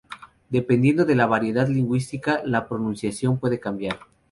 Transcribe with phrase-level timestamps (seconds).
[0.49, 3.99] Dependiendo de la variedad lingüística la pronunciación puede cambiar.